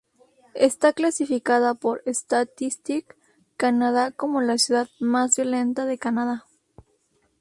Está 0.55 0.93
clasificada 0.93 1.75
por 1.75 2.01
Statistics 2.11 3.15
Canada 3.55 4.09
como 4.09 4.41
la 4.41 4.57
ciudad 4.57 4.89
más 4.99 5.35
violenta 5.37 5.85
de 5.85 5.99
Canadá. 5.99 6.47